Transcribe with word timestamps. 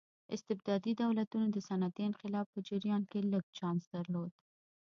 استبدادي 0.35 0.91
دولتونو 1.01 1.47
د 1.51 1.57
صنعتي 1.67 2.01
انقلاب 2.09 2.45
په 2.53 2.59
جریان 2.67 3.01
کې 3.11 3.19
لږ 3.33 3.45
چانس 3.57 3.83
درلود. 3.95 4.31